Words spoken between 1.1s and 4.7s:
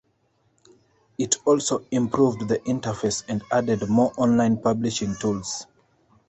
It also improved the interface and added more online